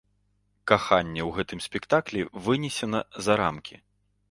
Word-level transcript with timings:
Каханне 0.71 1.21
ў 1.25 1.29
гэтым 1.35 1.59
спектаклі 1.67 2.25
вынесена 2.49 3.05
за 3.29 3.33
рамкі. 3.45 3.75